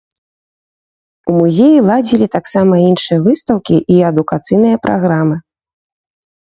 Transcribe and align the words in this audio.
У 1.31 1.35
музеі 1.41 1.83
ладзілі 1.89 2.27
таксама 2.37 2.75
іншыя 2.89 3.19
выстаўкі 3.29 3.77
і 3.99 4.01
адукацыйныя 4.11 4.83
праграмы. 4.89 5.37